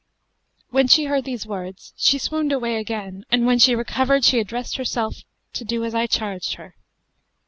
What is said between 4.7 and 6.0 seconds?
herself to do as